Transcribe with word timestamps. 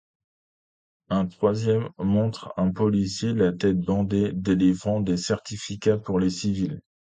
Un 1.09 1.27
troisième 1.27 1.89
montre 1.99 2.51
un 2.57 2.71
policier, 2.71 3.33
la 3.33 3.53
tête 3.53 3.77
bandée, 3.79 4.31
délivrant 4.33 4.99
des 4.99 5.15
certificats 5.15 5.99
pour 5.99 6.19
les 6.19 6.31
civils. 6.31 6.81